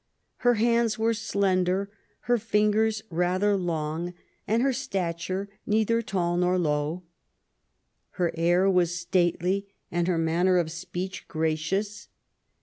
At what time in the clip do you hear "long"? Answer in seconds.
3.55-4.15